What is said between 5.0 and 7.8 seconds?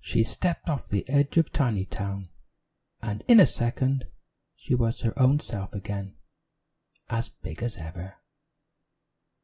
her own self again, as big as